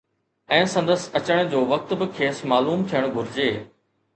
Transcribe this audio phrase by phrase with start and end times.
[0.55, 3.49] ۽ سندس اچڻ جو وقت به کيس معلوم ٿيڻ گهرجي